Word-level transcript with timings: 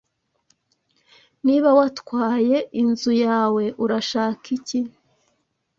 Niba 1.45 1.69
watwaye 1.79 2.57
inzu 2.81 3.11
yawe 3.25 3.63
urashaka 3.83 4.45
iki 4.57 4.79